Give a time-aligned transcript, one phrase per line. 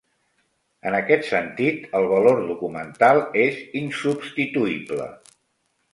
[0.91, 5.11] En aquest sentit, el valor documental és insubstituïble.